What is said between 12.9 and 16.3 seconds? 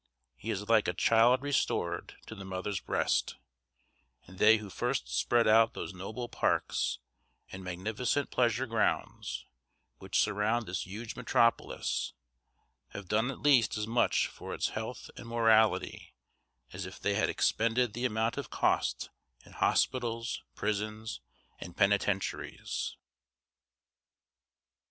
have done at least as much for its health and morality